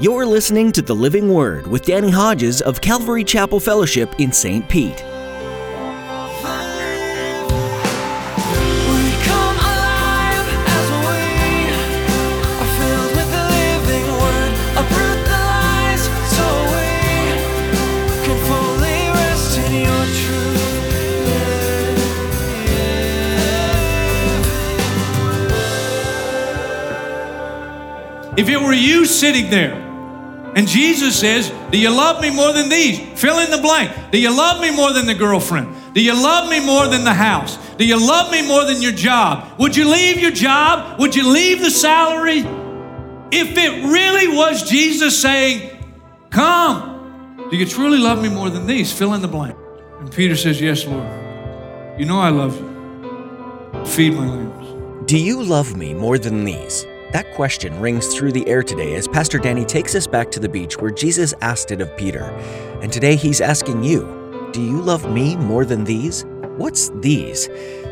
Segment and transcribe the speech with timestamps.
[0.00, 4.68] You're listening to The Living Word with Danny Hodges of Calvary Chapel Fellowship in St.
[4.68, 4.90] Pete.
[4.90, 5.00] We
[9.22, 11.70] come alive as we
[12.58, 14.50] are filled with the living word.
[14.82, 16.02] Uproot the lies
[16.34, 16.42] so
[16.74, 16.90] we
[18.26, 20.58] can fully rest in your truth.
[28.36, 29.83] If it were you sitting there,
[30.54, 33.00] and Jesus says, Do you love me more than these?
[33.20, 33.90] Fill in the blank.
[34.12, 35.94] Do you love me more than the girlfriend?
[35.94, 37.56] Do you love me more than the house?
[37.76, 39.58] Do you love me more than your job?
[39.58, 41.00] Would you leave your job?
[41.00, 42.40] Would you leave the salary?
[43.32, 45.70] If it really was Jesus saying,
[46.30, 48.92] Come, do you truly love me more than these?
[48.92, 49.56] Fill in the blank.
[49.98, 51.08] And Peter says, Yes, Lord.
[51.98, 53.84] You know I love you.
[53.86, 55.06] Feed my lambs.
[55.06, 56.86] Do you love me more than these?
[57.14, 60.48] That question rings through the air today as Pastor Danny takes us back to the
[60.48, 62.24] beach where Jesus asked it of Peter.
[62.82, 66.24] And today he's asking you, Do you love me more than these?
[66.56, 67.48] What's these?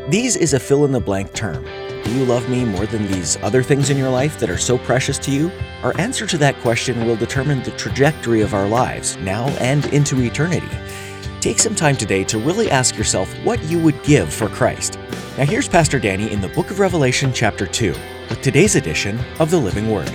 [0.09, 1.63] These is a fill in the blank term.
[2.03, 4.77] Do you love me more than these other things in your life that are so
[4.77, 5.49] precious to you?
[5.83, 10.21] Our answer to that question will determine the trajectory of our lives, now and into
[10.21, 10.67] eternity.
[11.39, 14.99] Take some time today to really ask yourself what you would give for Christ.
[15.37, 17.95] Now, here's Pastor Danny in the book of Revelation, chapter 2,
[18.29, 20.11] with today's edition of the Living Word.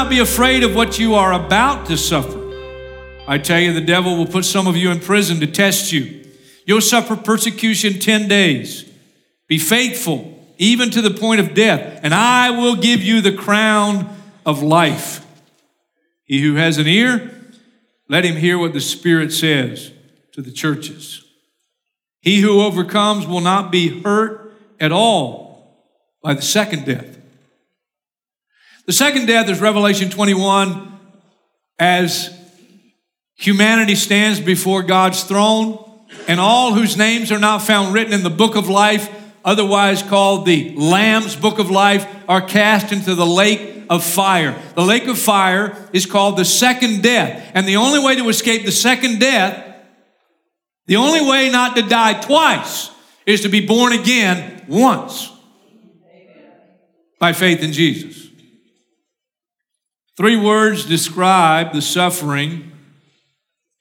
[0.00, 2.38] Not be afraid of what you are about to suffer.
[3.28, 6.24] I tell you, the devil will put some of you in prison to test you.
[6.64, 8.90] You'll suffer persecution 10 days.
[9.46, 14.08] Be faithful, even to the point of death, and I will give you the crown
[14.46, 15.22] of life.
[16.24, 17.30] He who has an ear,
[18.08, 19.92] let him hear what the Spirit says
[20.32, 21.22] to the churches.
[22.22, 27.19] He who overcomes will not be hurt at all by the second death.
[28.90, 30.98] The second death is Revelation 21
[31.78, 32.36] as
[33.36, 38.30] humanity stands before God's throne, and all whose names are not found written in the
[38.30, 39.08] book of life,
[39.44, 44.60] otherwise called the Lamb's book of life, are cast into the lake of fire.
[44.74, 48.64] The lake of fire is called the second death, and the only way to escape
[48.64, 49.72] the second death,
[50.86, 52.90] the only way not to die twice,
[53.24, 55.30] is to be born again once
[57.20, 58.29] by faith in Jesus.
[60.20, 62.72] Three words describe the suffering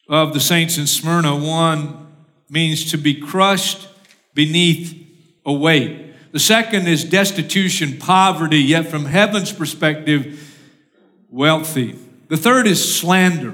[0.07, 1.35] of the saints in Smyrna.
[1.35, 2.07] One
[2.49, 3.89] means to be crushed
[4.33, 5.05] beneath
[5.45, 6.31] a weight.
[6.31, 10.57] The second is destitution, poverty, yet from heaven's perspective,
[11.29, 11.99] wealthy.
[12.29, 13.53] The third is slander.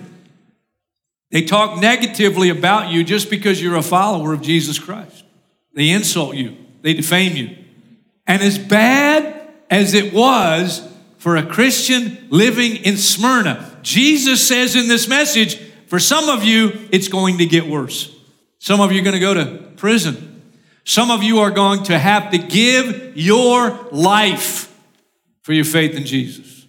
[1.31, 5.25] They talk negatively about you just because you're a follower of Jesus Christ.
[5.73, 7.57] They insult you, they defame you.
[8.27, 10.87] And as bad as it was
[11.25, 16.87] for a Christian living in Smyrna, Jesus says in this message, for some of you,
[16.91, 18.15] it's going to get worse.
[18.59, 20.43] Some of you are going to go to prison.
[20.83, 24.71] Some of you are going to have to give your life
[25.41, 26.67] for your faith in Jesus.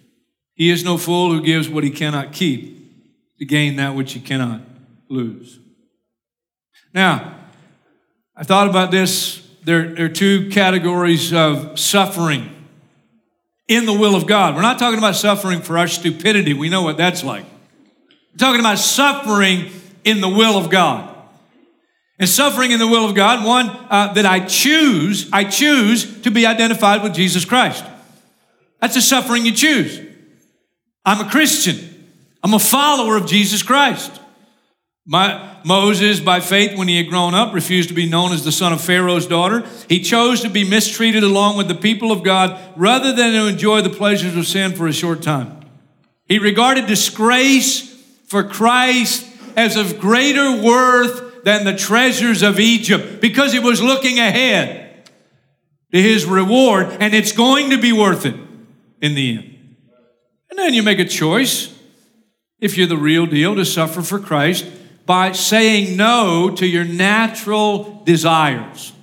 [0.55, 4.19] He is no fool who gives what he cannot keep to gain that which he
[4.19, 4.61] cannot
[5.07, 5.59] lose.
[6.95, 7.35] Now,
[8.35, 9.47] I thought about this.
[9.63, 12.56] There, there are two categories of suffering
[13.67, 14.55] in the will of God.
[14.55, 16.53] We're not talking about suffering for our stupidity.
[16.53, 17.43] We know what that's like.
[17.43, 19.71] We're talking about suffering
[20.03, 21.15] in the will of God.
[22.19, 26.31] And suffering in the will of God, one uh, that I choose, I choose to
[26.31, 27.83] be identified with Jesus Christ.
[28.81, 30.01] That's a suffering you choose.
[31.05, 31.77] I'm a Christian.
[32.43, 34.19] I'm a follower of Jesus Christ.
[35.09, 38.51] My, Moses, by faith, when he had grown up, refused to be known as the
[38.51, 39.65] son of Pharaoh's daughter.
[39.87, 43.81] He chose to be mistreated along with the people of God rather than to enjoy
[43.81, 45.61] the pleasures of sin for a short time.
[46.25, 47.89] He regarded disgrace
[48.25, 49.25] for Christ
[49.55, 55.09] as of greater worth than the treasures of Egypt because he was looking ahead
[55.93, 58.35] to his reward, and it's going to be worth it
[59.01, 59.77] in the end.
[60.49, 61.73] And then you make a choice,
[62.59, 64.65] if you're the real deal, to suffer for Christ
[65.07, 68.93] by saying no to your natural desires.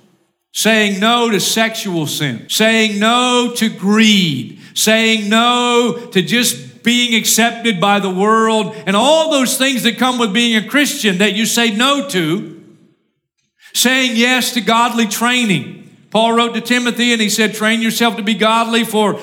[0.53, 7.81] saying no to sexual sin, saying no to greed, saying no to just being accepted
[7.81, 11.45] by the world, and all those things that come with being a Christian that you
[11.45, 12.63] say no to,
[13.73, 15.93] saying yes to godly training.
[16.09, 19.19] Paul wrote to Timothy and he said, Train yourself to be godly for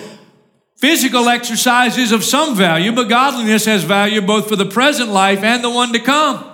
[0.77, 5.43] physical exercise is of some value, but godliness has value both for the present life
[5.43, 6.52] and the one to come.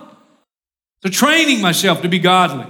[1.01, 2.67] So, training myself to be godly,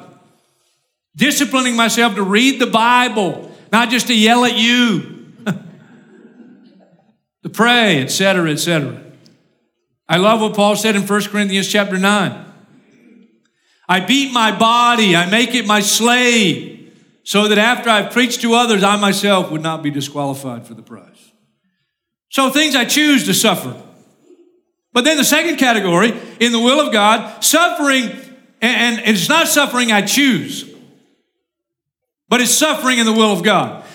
[1.15, 5.33] disciplining myself to read the Bible, not just to yell at you,
[7.43, 9.01] to pray, etc., etc.
[10.07, 12.45] I love what Paul said in 1 Corinthians chapter 9.
[13.87, 16.93] I beat my body, I make it my slave,
[17.23, 20.83] so that after I've preached to others, I myself would not be disqualified for the
[20.83, 21.31] prize.
[22.29, 23.75] So, things I choose to suffer.
[24.93, 28.11] But then the second category, in the will of God, suffering,
[28.61, 30.69] and, it's not suffering I choose,
[32.27, 33.85] but it's suffering in the will of God.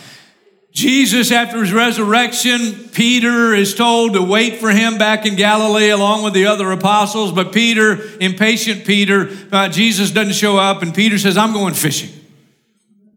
[0.70, 6.25] Jesus, after his resurrection, Peter is told to wait for him back in Galilee along
[6.25, 7.31] with the other apostles.
[7.31, 12.11] But Peter, impatient Peter, uh, Jesus doesn't show up, and Peter says, I'm going fishing.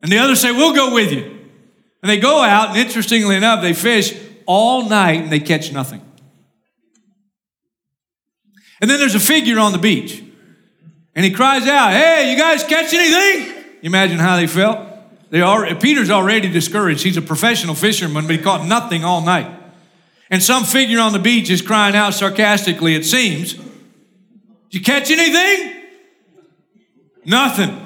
[0.03, 1.23] And the others say, We'll go with you.
[2.03, 4.15] And they go out, and interestingly enough, they fish
[4.45, 6.06] all night and they catch nothing.
[8.81, 10.23] And then there's a figure on the beach,
[11.15, 13.65] and he cries out, Hey, you guys catch anything?
[13.81, 14.79] Imagine how they felt?
[15.29, 17.03] They are, Peter's already discouraged.
[17.03, 19.51] He's a professional fisherman, but he caught nothing all night.
[20.29, 23.63] And some figure on the beach is crying out sarcastically, it seems, Did
[24.71, 25.83] you catch anything?
[27.25, 27.83] Nothing.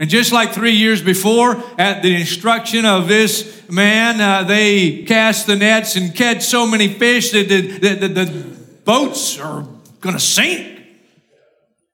[0.00, 5.46] And just like three years before, at the instruction of this man, uh, they cast
[5.46, 9.66] the nets and catch so many fish that the, the, the, the boats are
[10.02, 10.80] to sink.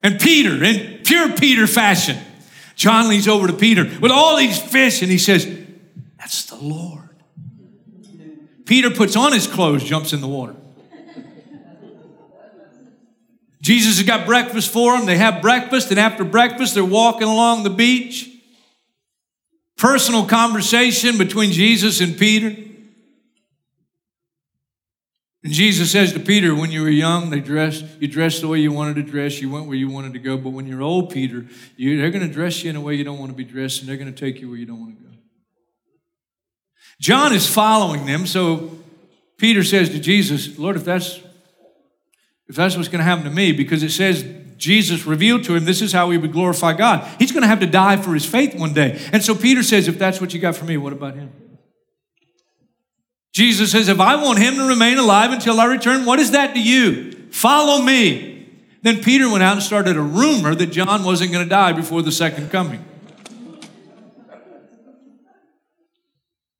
[0.03, 2.17] And Peter, in pure Peter fashion,
[2.75, 5.47] John leans over to Peter with all these fish and he says,
[6.19, 7.09] That's the Lord.
[8.65, 10.55] Peter puts on his clothes, jumps in the water.
[13.61, 15.07] Jesus has got breakfast for them.
[15.07, 18.29] They have breakfast, and after breakfast, they're walking along the beach.
[19.75, 22.55] Personal conversation between Jesus and Peter.
[25.45, 28.57] And Jesus says to Peter, when you were young, they dressed, you dressed the way
[28.57, 30.37] you wanted to dress, you went where you wanted to go.
[30.37, 31.45] But when you're old, Peter,
[31.77, 33.81] you, they're going to dress you in a way you don't want to be dressed,
[33.81, 35.11] and they're going to take you where you don't want to go.
[36.99, 38.71] John is following them, so
[39.37, 41.19] Peter says to Jesus, Lord, if that's
[42.47, 44.25] if that's what's going to happen to me, because it says
[44.57, 47.07] Jesus revealed to him this is how he would glorify God.
[47.19, 48.99] He's going to have to die for his faith one day.
[49.13, 51.31] And so Peter says, if that's what you got for me, what about him?
[53.35, 56.53] Jesus says, if I want him to remain alive until I return, what is that
[56.53, 57.11] to you?
[57.31, 58.47] Follow me.
[58.81, 62.01] Then Peter went out and started a rumor that John wasn't going to die before
[62.01, 62.85] the second coming.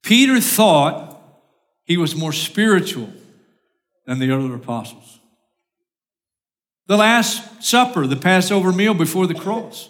[0.02, 1.18] Peter thought
[1.84, 3.08] he was more spiritual
[4.04, 5.18] than the other apostles.
[6.88, 9.88] The Last Supper, the Passover meal before the cross.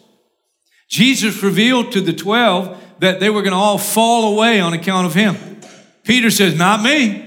[0.89, 5.05] Jesus revealed to the 12 that they were going to all fall away on account
[5.05, 5.56] of him.
[6.07, 7.25] Peter says, Not me.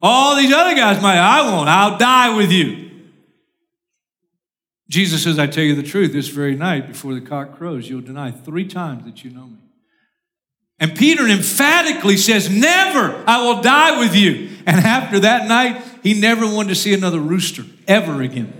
[0.00, 2.88] All these other guys might, I won't, I'll die with you.
[4.88, 8.00] Jesus says, I tell you the truth, this very night before the cock crows, you'll
[8.00, 9.58] deny three times that you know me.
[10.78, 14.48] And Peter emphatically says, Never, I will die with you.
[14.64, 18.54] And after that night, he never wanted to see another rooster ever again.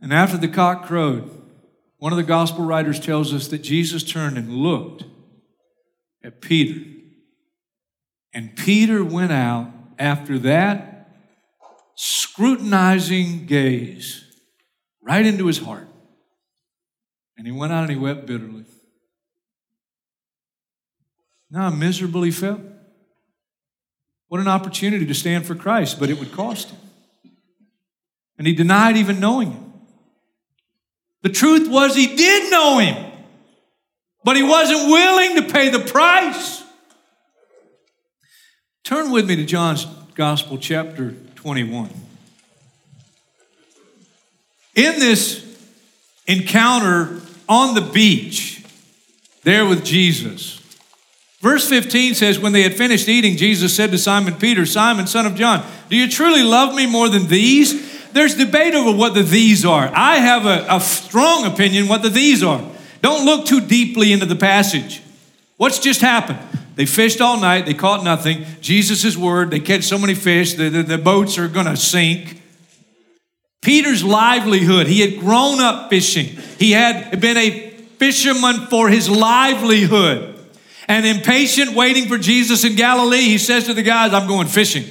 [0.00, 1.28] and after the cock crowed,
[1.98, 5.04] one of the gospel writers tells us that Jesus turned and looked
[6.22, 6.80] at Peter.
[8.32, 11.10] And Peter went out after that
[11.96, 14.24] scrutinizing gaze
[15.02, 15.88] right into his heart.
[17.36, 18.64] And he went out and he wept bitterly.
[21.50, 22.60] Now how miserable he felt.
[24.28, 26.78] What an opportunity to stand for Christ, but it would cost him.
[28.38, 29.72] And he denied even knowing him.
[31.22, 33.09] The truth was, he did know him,
[34.24, 36.62] but he wasn't willing to pay the price.
[38.84, 41.90] Turn with me to John's Gospel, chapter 21.
[44.74, 45.46] In this
[46.26, 48.64] encounter on the beach,
[49.42, 50.60] there with Jesus,
[51.40, 55.26] Verse 15 says, When they had finished eating, Jesus said to Simon Peter, Simon, son
[55.26, 58.10] of John, do you truly love me more than these?
[58.12, 59.90] There's debate over what the these are.
[59.94, 62.62] I have a, a strong opinion what the these are.
[63.02, 65.02] Don't look too deeply into the passage.
[65.56, 66.38] What's just happened?
[66.76, 68.46] They fished all night, they caught nothing.
[68.60, 72.40] Jesus' word, they catch so many fish, the, the, the boats are to sink.
[73.60, 76.26] Peter's livelihood, he had grown up fishing.
[76.58, 80.38] He had been a fisherman for his livelihood.
[80.88, 84.84] And impatient, waiting for Jesus in Galilee, he says to the guys, I'm going fishing.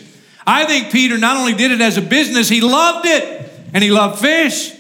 [0.46, 3.92] I think Peter not only did it as a business, he loved it and he
[3.92, 4.74] loved fish.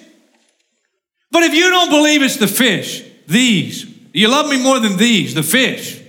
[1.31, 5.33] But if you don't believe it's the fish, these, you love me more than these,
[5.33, 6.01] the fish.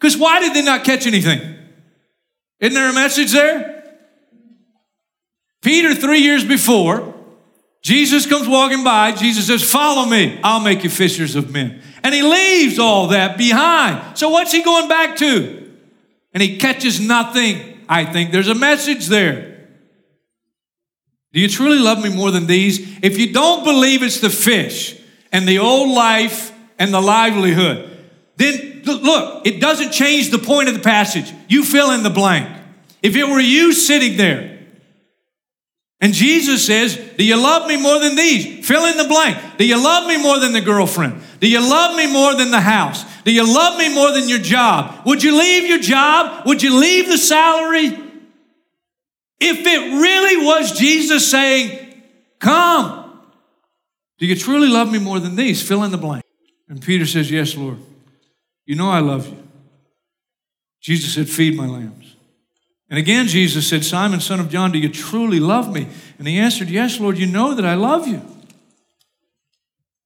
[0.00, 1.40] Because why did they not catch anything?
[2.58, 3.84] Isn't there a message there?
[5.60, 7.14] Peter, three years before,
[7.82, 9.12] Jesus comes walking by.
[9.12, 11.80] Jesus says, Follow me, I'll make you fishers of men.
[12.02, 14.18] And he leaves all that behind.
[14.18, 15.72] So, what's he going back to?
[16.32, 17.80] And he catches nothing.
[17.88, 19.68] I think there's a message there.
[21.32, 22.98] Do you truly love me more than these?
[23.02, 24.98] If you don't believe it's the fish
[25.32, 27.88] and the old life and the livelihood,
[28.36, 31.32] then look, it doesn't change the point of the passage.
[31.48, 32.48] You fill in the blank.
[33.02, 34.52] If it were you sitting there,
[36.00, 38.66] and Jesus says, Do you love me more than these?
[38.66, 39.38] Fill in the blank.
[39.56, 41.22] Do you love me more than the girlfriend?
[41.38, 43.04] Do you love me more than the house?
[43.22, 45.06] Do you love me more than your job?
[45.06, 46.44] Would you leave your job?
[46.46, 47.96] Would you leave the salary?
[49.38, 51.94] If it really was Jesus saying,
[52.40, 53.01] Come,
[54.22, 55.66] do you truly love me more than these?
[55.66, 56.24] Fill in the blank.
[56.68, 57.78] And Peter says, Yes, Lord.
[58.64, 59.36] You know I love you.
[60.80, 62.14] Jesus said, Feed my lambs.
[62.88, 65.88] And again, Jesus said, Simon, son of John, do you truly love me?
[66.20, 68.22] And he answered, Yes, Lord, you know that I love you.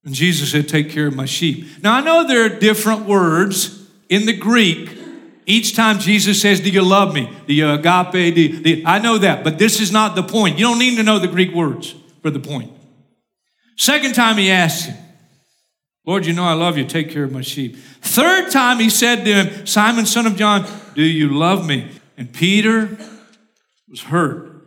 [0.03, 1.83] And Jesus said, Take care of my sheep.
[1.83, 4.97] Now, I know there are different words in the Greek.
[5.45, 7.31] Each time Jesus says, Do you love me?
[7.45, 8.33] Do you agape?
[8.33, 10.57] Do you, do you, I know that, but this is not the point.
[10.57, 11.93] You don't need to know the Greek words
[12.23, 12.71] for the point.
[13.77, 14.97] Second time he asked him,
[16.05, 16.85] Lord, you know I love you.
[16.85, 17.75] Take care of my sheep.
[18.01, 20.65] Third time he said to him, Simon, son of John,
[20.95, 21.91] do you love me?
[22.17, 22.97] And Peter
[23.89, 24.65] was hurt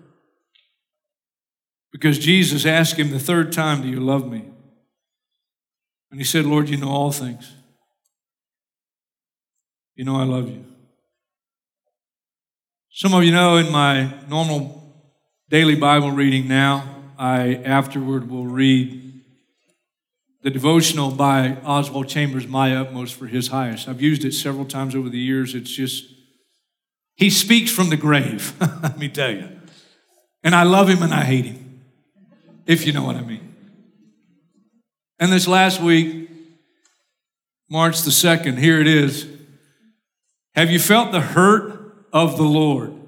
[1.92, 4.44] because Jesus asked him the third time, Do you love me?
[6.10, 7.52] And he said, Lord, you know all things.
[9.94, 10.64] You know I love you.
[12.90, 14.94] Some of you know in my normal
[15.48, 19.20] daily Bible reading now, I afterward will read
[20.42, 23.88] the devotional by Oswald Chambers, My Utmost for His Highest.
[23.88, 25.54] I've used it several times over the years.
[25.54, 26.06] It's just
[27.16, 29.46] he speaks from the grave, let me tell you.
[30.42, 31.82] And I love him and I hate him,
[32.64, 33.54] if you know what I mean.
[35.18, 36.30] And this last week,
[37.68, 39.28] March the 2nd, here it is.
[40.54, 42.99] Have you felt the hurt of the Lord?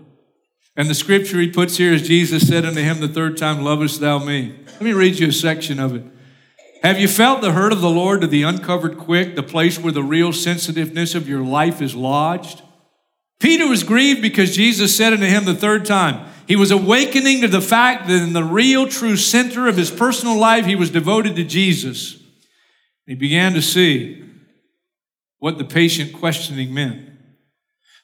[0.76, 4.00] And the scripture he puts here is Jesus said unto him the third time, Lovest
[4.00, 4.54] thou me?
[4.66, 6.04] Let me read you a section of it.
[6.82, 9.92] Have you felt the hurt of the Lord to the uncovered quick, the place where
[9.92, 12.62] the real sensitiveness of your life is lodged?
[13.38, 17.48] Peter was grieved because Jesus said unto him the third time, he was awakening to
[17.48, 21.36] the fact that in the real true center of his personal life, he was devoted
[21.36, 22.18] to Jesus.
[23.06, 24.24] He began to see
[25.38, 27.11] what the patient questioning meant.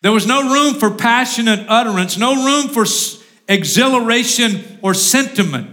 [0.00, 2.86] There was no room for passionate utterance, no room for
[3.48, 5.70] exhilaration or sentiment.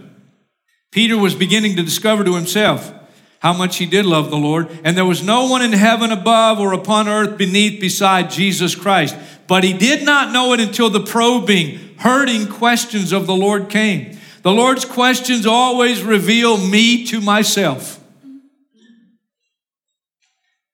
[0.91, 2.91] Peter was beginning to discover to himself
[3.39, 6.60] how much he did love the Lord, and there was no one in heaven above
[6.60, 9.15] or upon earth beneath beside Jesus Christ.
[9.48, 14.17] But he did not know it until the probing, hurting questions of the Lord came.
[14.41, 18.00] The Lord's questions always reveal me to myself.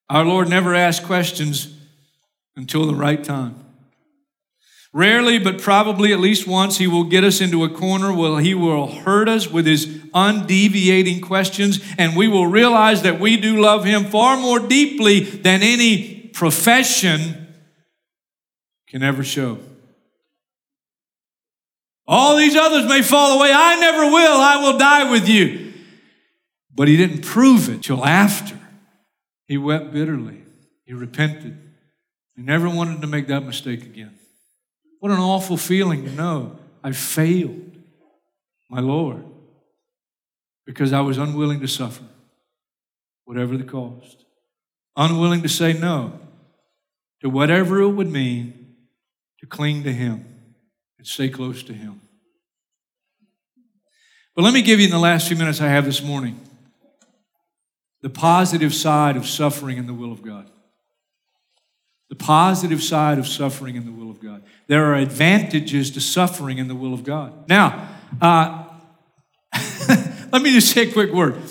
[0.10, 1.71] Our Lord never asked questions
[2.56, 3.56] until the right time.
[4.94, 8.54] Rarely, but probably at least once, he will get us into a corner where he
[8.54, 13.86] will hurt us with his undeviating questions, and we will realize that we do love
[13.86, 17.48] him far more deeply than any profession
[18.88, 19.60] can ever show.
[22.06, 23.52] All these others may fall away.
[23.54, 24.42] I never will.
[24.42, 25.72] I will die with you.
[26.76, 28.60] But he didn't prove it till after.
[29.48, 30.44] He wept bitterly.
[30.84, 31.71] He repented.
[32.36, 34.18] He never wanted to make that mistake again.
[35.00, 37.78] What an awful feeling to know I failed
[38.70, 39.26] my Lord
[40.66, 42.04] because I was unwilling to suffer,
[43.26, 44.26] whatever the cost.
[44.96, 46.20] Unwilling to say no
[47.22, 48.76] to whatever it would mean
[49.40, 50.26] to cling to Him
[50.98, 52.02] and stay close to Him.
[54.36, 56.40] But let me give you in the last few minutes I have this morning
[58.02, 60.50] the positive side of suffering in the will of God.
[62.12, 64.44] The positive side of suffering in the will of God.
[64.68, 67.48] There are advantages to suffering in the will of God.
[67.48, 67.88] Now,
[68.22, 68.66] uh,
[70.34, 71.42] let me just say a quick word.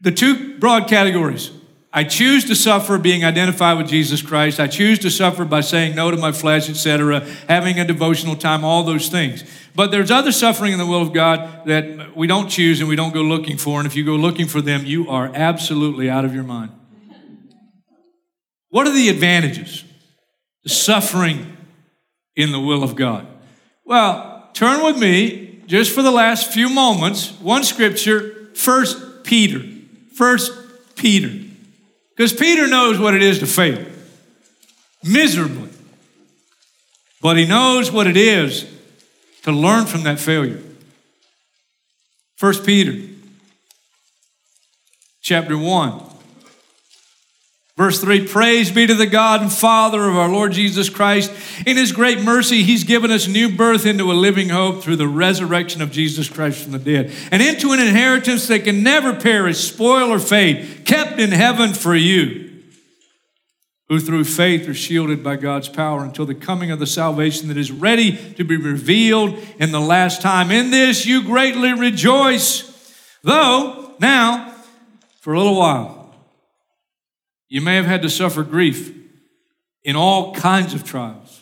[0.00, 1.52] The two broad categories
[1.92, 4.58] I choose to suffer being identified with Jesus Christ.
[4.58, 8.64] I choose to suffer by saying no to my flesh, etc., having a devotional time,
[8.64, 9.44] all those things.
[9.76, 12.96] But there's other suffering in the will of God that we don't choose and we
[12.96, 13.78] don't go looking for.
[13.78, 16.72] And if you go looking for them, you are absolutely out of your mind.
[18.74, 19.84] What are the advantages?
[20.64, 21.56] The suffering
[22.34, 23.24] in the will of God.
[23.84, 29.62] Well, turn with me just for the last few moments, one scripture, First Peter.
[30.16, 30.50] First
[30.96, 31.30] Peter.
[32.16, 33.86] Because Peter knows what it is to fail
[35.04, 35.70] miserably.
[37.22, 38.66] But he knows what it is
[39.44, 40.60] to learn from that failure.
[42.34, 43.08] First Peter
[45.22, 46.13] chapter 1
[47.76, 51.32] Verse 3 Praise be to the God and Father of our Lord Jesus Christ.
[51.66, 55.08] In his great mercy, he's given us new birth into a living hope through the
[55.08, 59.58] resurrection of Jesus Christ from the dead, and into an inheritance that can never perish,
[59.58, 62.62] spoil, or fade, kept in heaven for you,
[63.88, 67.56] who through faith are shielded by God's power until the coming of the salvation that
[67.56, 70.52] is ready to be revealed in the last time.
[70.52, 72.70] In this you greatly rejoice,
[73.24, 74.54] though now,
[75.18, 76.03] for a little while,
[77.54, 78.92] you may have had to suffer grief
[79.84, 81.40] in all kinds of trials.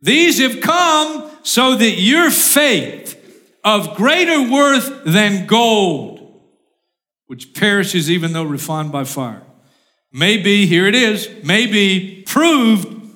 [0.00, 3.16] These have come so that your faith
[3.62, 6.42] of greater worth than gold,
[7.28, 9.44] which perishes even though refined by fire,
[10.12, 13.12] may be, here it is, may be proved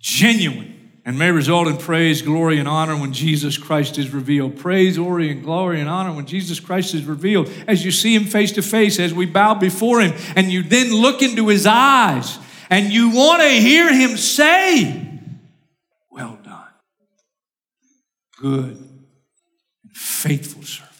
[0.00, 0.67] genuine
[1.08, 4.58] and may result in praise, glory, and honor when Jesus Christ is revealed.
[4.58, 7.50] Praise, glory, and glory and honor when Jesus Christ is revealed.
[7.66, 10.92] As you see him face to face, as we bow before him, and you then
[10.92, 12.38] look into his eyes,
[12.68, 15.18] and you want to hear him say,
[16.10, 16.68] Well done,
[18.38, 19.06] good and
[19.94, 20.92] faithful servant.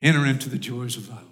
[0.00, 1.26] Enter into the joys of thy Lord.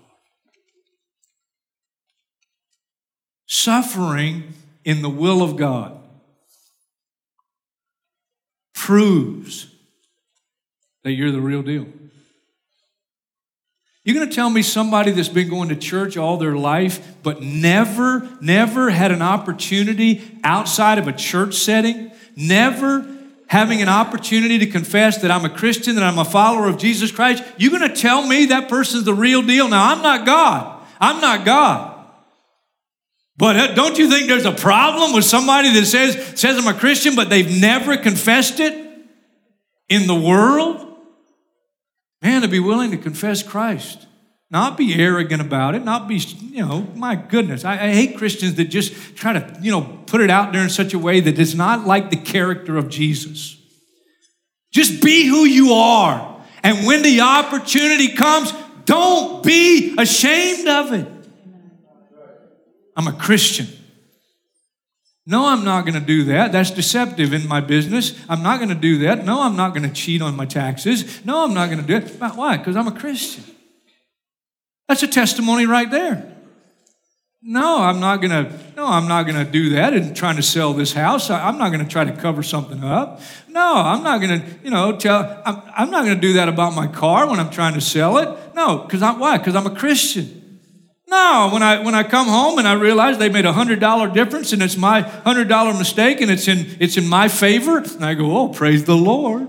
[3.47, 4.52] Suffering
[4.85, 5.97] in the will of God
[8.80, 9.66] proves
[11.04, 11.87] that you're the real deal.
[14.04, 17.42] You're going to tell me somebody that's been going to church all their life, but
[17.42, 23.07] never, never had an opportunity outside of a church setting, never
[23.48, 27.12] having an opportunity to confess that I'm a Christian, that I'm a follower of Jesus
[27.12, 29.68] Christ, you're going to tell me that person's the real deal?
[29.68, 30.83] Now, I'm not God.
[30.98, 31.89] I'm not God.
[33.40, 36.79] But uh, don't you think there's a problem with somebody that says, says I'm a
[36.79, 38.74] Christian, but they've never confessed it
[39.88, 40.87] in the world?
[42.20, 44.07] Man, to be willing to confess Christ,
[44.50, 47.64] not be arrogant about it, not be, you know, my goodness.
[47.64, 50.68] I, I hate Christians that just try to, you know, put it out there in
[50.68, 53.57] such a way that is not like the character of Jesus.
[54.70, 56.44] Just be who you are.
[56.62, 58.53] And when the opportunity comes,
[58.85, 61.19] don't be ashamed of it.
[62.96, 63.68] I'm a Christian.
[65.26, 66.50] No, I'm not going to do that.
[66.50, 68.18] That's deceptive in my business.
[68.29, 69.24] I'm not going to do that.
[69.24, 71.24] No, I'm not going to cheat on my taxes.
[71.24, 72.16] No, I'm not going to do it.
[72.35, 72.57] Why?
[72.57, 73.44] Because I'm a Christian.
[74.88, 76.37] That's a testimony right there.
[77.42, 78.53] No, I'm not going to.
[78.76, 79.94] No, I'm not going to do that.
[79.94, 83.20] And trying to sell this house, I'm not going to try to cover something up.
[83.48, 84.46] No, I'm not going to.
[84.62, 85.40] You know, tell.
[85.46, 88.18] I'm, I'm not going to do that about my car when I'm trying to sell
[88.18, 88.55] it.
[88.55, 89.38] No, because I'm why?
[89.38, 90.39] Because I'm a Christian.
[91.11, 94.09] No, when I when I come home and I realize they made a hundred dollar
[94.09, 98.05] difference and it's my hundred dollar mistake and it's in it's in my favor, and
[98.05, 99.42] I go, oh, praise the Lord.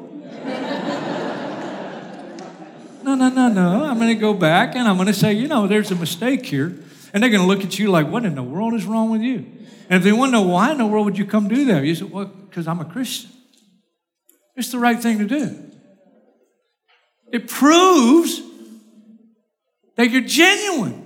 [3.03, 3.83] no, no, no, no.
[3.83, 6.47] I'm going to go back and I'm going to say, you know, there's a mistake
[6.47, 6.75] here,
[7.13, 9.21] and they're going to look at you like, what in the world is wrong with
[9.21, 9.45] you?
[9.87, 11.83] And if they want to know why in the world would you come do that,
[11.83, 13.29] you say, well, because I'm a Christian.
[14.55, 15.71] It's the right thing to do.
[17.31, 18.41] It proves
[19.95, 21.00] that you're genuine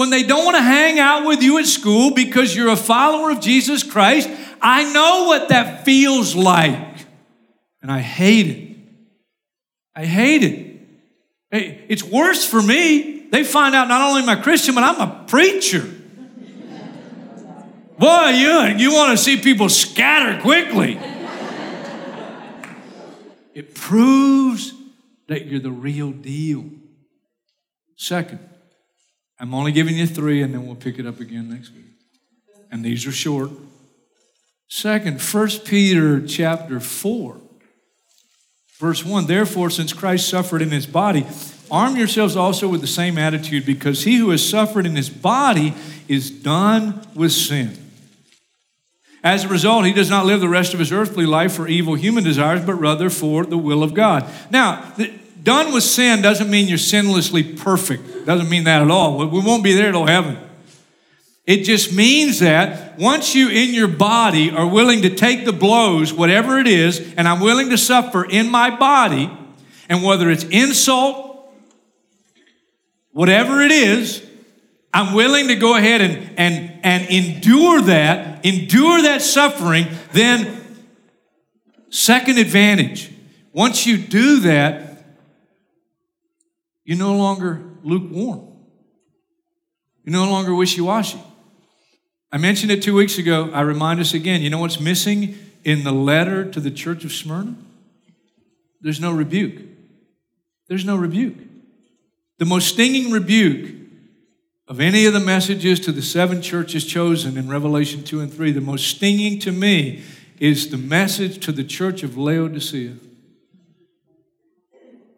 [0.00, 3.32] when they don't want to hang out with you at school because you're a follower
[3.32, 4.30] of Jesus Christ,
[4.62, 7.06] I know what that feels like.
[7.82, 8.78] And I hate it.
[9.94, 11.86] I hate it.
[11.90, 13.26] It's worse for me.
[13.30, 15.86] They find out not only am I Christian, but I'm a preacher.
[17.98, 20.98] Boy, you, you want to see people scatter quickly.
[23.52, 24.72] It proves
[25.28, 26.64] that you're the real deal.
[27.96, 28.49] Second,
[29.40, 31.86] I'm only giving you three, and then we'll pick it up again next week.
[32.70, 33.50] And these are short.
[34.68, 37.40] Second, 1 Peter chapter 4,
[38.78, 39.26] verse 1.
[39.26, 41.26] Therefore, since Christ suffered in his body,
[41.70, 45.74] arm yourselves also with the same attitude, because he who has suffered in his body
[46.06, 47.78] is done with sin.
[49.24, 51.94] As a result, he does not live the rest of his earthly life for evil
[51.94, 54.26] human desires, but rather for the will of God.
[54.50, 54.92] Now,
[55.42, 58.26] done with sin doesn't mean you're sinlessly perfect.
[58.26, 59.18] Doesn't mean that at all.
[59.18, 60.38] We won't be there till heaven.
[61.46, 66.12] It just means that once you in your body are willing to take the blows,
[66.12, 69.30] whatever it is, and I'm willing to suffer in my body,
[69.88, 71.52] and whether it's insult,
[73.12, 74.24] whatever it is,
[74.92, 80.56] I'm willing to go ahead and, and, and endure that, endure that suffering, then
[81.90, 83.10] second advantage.
[83.52, 84.89] Once you do that,
[86.90, 88.48] you're no longer lukewarm.
[90.02, 91.20] You're no longer wishy washy.
[92.32, 93.48] I mentioned it two weeks ago.
[93.54, 94.42] I remind us again.
[94.42, 97.54] You know what's missing in the letter to the church of Smyrna?
[98.80, 99.62] There's no rebuke.
[100.66, 101.36] There's no rebuke.
[102.38, 103.72] The most stinging rebuke
[104.66, 108.50] of any of the messages to the seven churches chosen in Revelation 2 and 3,
[108.50, 110.02] the most stinging to me
[110.40, 112.96] is the message to the church of Laodicea.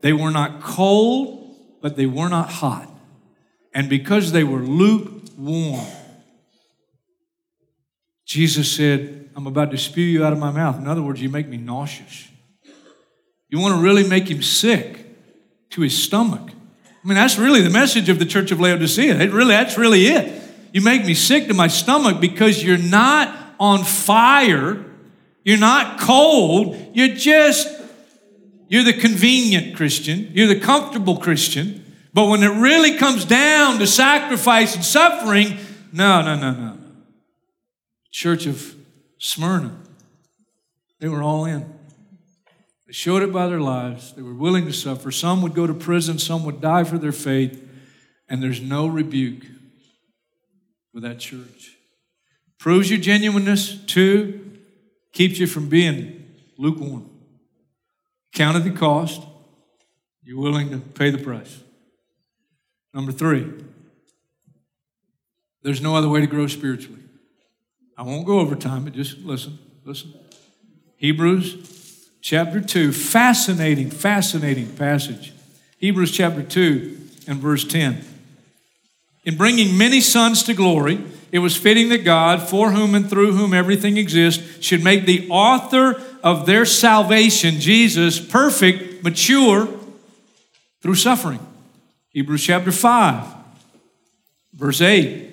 [0.03, 1.42] They were not cold,
[1.83, 2.89] but they were not hot.
[3.75, 5.87] And because they were lukewarm,
[8.25, 10.79] Jesus said, I'm about to spew you out of my mouth.
[10.79, 12.29] In other words, you make me nauseous.
[13.51, 15.05] You want to really make him sick
[15.71, 16.51] to his stomach.
[16.51, 19.19] I mean, that's really the message of the church of Laodicea.
[19.19, 20.41] It really, that's really it.
[20.73, 24.85] You make me sick to my stomach because you're not on fire.
[25.45, 26.77] You're not cold.
[26.95, 27.69] You're just,
[28.73, 30.31] you're the convenient Christian.
[30.33, 31.85] You're the comfortable Christian.
[32.15, 35.59] But when it really comes down to sacrifice and suffering,
[35.93, 36.79] no, no, no, no.
[38.11, 38.75] Church of
[39.19, 39.77] Smyrna,
[41.01, 41.71] they were all in.
[42.87, 44.15] They showed it by their lives.
[44.15, 45.11] They were willing to suffer.
[45.11, 47.63] Some would go to prison, some would die for their faith,
[48.31, 49.45] and there's no rebuke
[50.95, 51.77] for that church.
[52.59, 53.77] Proves your genuineness.
[53.85, 54.61] Two,
[55.13, 57.12] keeps you from being lukewarm.
[58.33, 59.23] Counted the cost.
[60.25, 61.61] You're willing to pay the price.
[62.95, 63.53] Number three,
[65.63, 67.01] there's no other way to grow spiritually.
[67.97, 70.13] I won't go over time, but just listen, listen.
[70.97, 72.93] Hebrews chapter 2.
[72.93, 75.33] Fascinating, fascinating passage.
[75.79, 78.05] Hebrews chapter 2 and verse 10.
[79.25, 83.33] In bringing many sons to glory, it was fitting that God, for whom and through
[83.33, 89.69] whom everything exists, should make the author of their salvation, Jesus, perfect, mature
[90.81, 91.41] through suffering.
[92.11, 93.27] Hebrews chapter 5,
[94.55, 95.31] verse 8.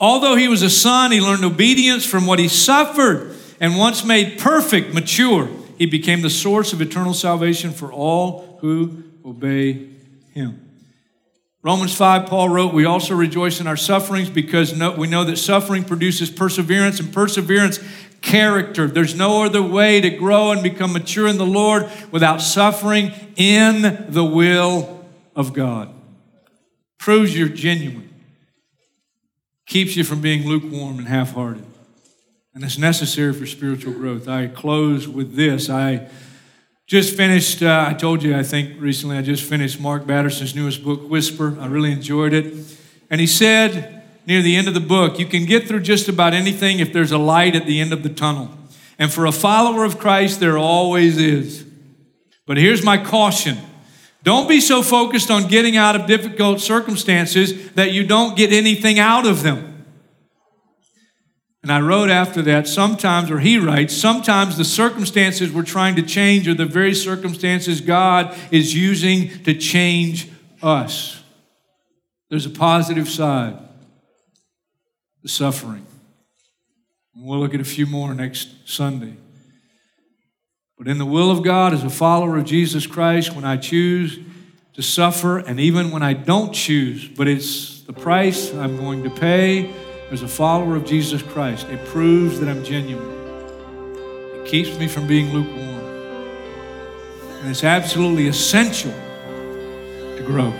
[0.00, 4.38] Although he was a son, he learned obedience from what he suffered, and once made
[4.38, 9.88] perfect, mature, he became the source of eternal salvation for all who obey
[10.32, 10.58] him.
[11.62, 15.84] Romans 5, Paul wrote, We also rejoice in our sufferings because we know that suffering
[15.84, 17.78] produces perseverance, and perseverance,
[18.22, 18.86] character.
[18.86, 24.06] There's no other way to grow and become mature in the Lord without suffering in
[24.08, 25.04] the will
[25.36, 25.92] of God.
[26.98, 28.14] Proves you're genuine,
[29.66, 31.66] keeps you from being lukewarm and half hearted
[32.54, 34.28] and it's necessary for spiritual growth.
[34.28, 35.70] I close with this.
[35.70, 36.08] I
[36.86, 40.84] just finished, uh, I told you, I think recently, I just finished Mark Batterson's newest
[40.84, 41.56] book, Whisper.
[41.58, 42.54] I really enjoyed it.
[43.08, 46.34] And he said near the end of the book, you can get through just about
[46.34, 48.50] anything if there's a light at the end of the tunnel.
[48.98, 51.64] And for a follower of Christ, there always is.
[52.46, 53.58] But here's my caution.
[54.22, 58.98] Don't be so focused on getting out of difficult circumstances that you don't get anything
[58.98, 59.84] out of them.
[61.62, 66.02] And I wrote after that, sometimes, or he writes, sometimes the circumstances we're trying to
[66.02, 70.28] change are the very circumstances God is using to change
[70.60, 71.22] us.
[72.30, 73.58] There's a positive side
[75.22, 75.86] the suffering.
[77.14, 79.16] And we'll look at a few more next Sunday.
[80.78, 84.18] But in the will of God, as a follower of Jesus Christ, when I choose
[84.74, 89.10] to suffer, and even when I don't choose, but it's the price I'm going to
[89.10, 89.72] pay
[90.10, 93.10] as a follower of Jesus Christ, it proves that I'm genuine.
[94.34, 95.68] It keeps me from being lukewarm.
[97.40, 100.52] And it's absolutely essential to grow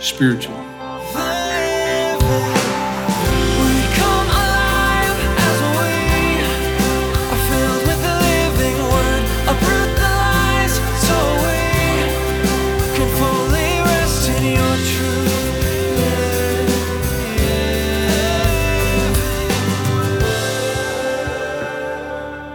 [0.00, 0.67] spiritually.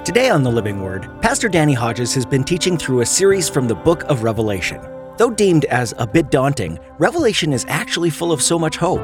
[0.06, 3.70] Today on The Living Word, Pastor Danny Hodges has been teaching through a series from
[3.70, 4.82] the book of Revelation.
[5.16, 9.00] Though deemed as a bit daunting, Revelation is actually full of so much hope.